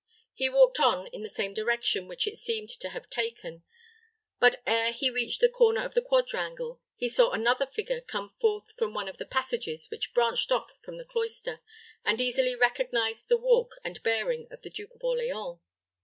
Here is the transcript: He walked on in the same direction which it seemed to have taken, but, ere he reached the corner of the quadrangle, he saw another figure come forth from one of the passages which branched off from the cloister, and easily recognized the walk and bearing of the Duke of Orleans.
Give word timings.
He 0.33 0.49
walked 0.49 0.79
on 0.79 1.05
in 1.05 1.21
the 1.21 1.29
same 1.29 1.53
direction 1.53 2.07
which 2.07 2.25
it 2.25 2.35
seemed 2.35 2.69
to 2.69 2.89
have 2.89 3.07
taken, 3.07 3.61
but, 4.39 4.55
ere 4.65 4.91
he 4.91 5.11
reached 5.11 5.41
the 5.41 5.47
corner 5.47 5.85
of 5.85 5.93
the 5.93 6.01
quadrangle, 6.01 6.81
he 6.95 7.07
saw 7.07 7.29
another 7.29 7.67
figure 7.67 8.01
come 8.01 8.33
forth 8.41 8.71
from 8.79 8.95
one 8.95 9.07
of 9.07 9.17
the 9.17 9.25
passages 9.27 9.91
which 9.91 10.15
branched 10.15 10.51
off 10.51 10.71
from 10.81 10.97
the 10.97 11.05
cloister, 11.05 11.61
and 12.03 12.19
easily 12.19 12.55
recognized 12.55 13.29
the 13.29 13.37
walk 13.37 13.75
and 13.83 14.01
bearing 14.01 14.47
of 14.49 14.63
the 14.63 14.71
Duke 14.71 14.95
of 14.95 15.03
Orleans. 15.03 15.59